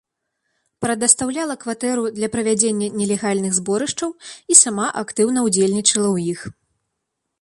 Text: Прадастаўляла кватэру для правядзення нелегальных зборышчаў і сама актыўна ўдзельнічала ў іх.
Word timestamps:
Прадастаўляла 0.83 1.55
кватэру 1.63 2.03
для 2.17 2.29
правядзення 2.35 2.87
нелегальных 3.01 3.51
зборышчаў 3.61 4.09
і 4.55 4.61
сама 4.63 4.87
актыўна 5.03 5.39
ўдзельнічала 5.49 6.07
ў 6.15 6.35
іх. 6.35 6.39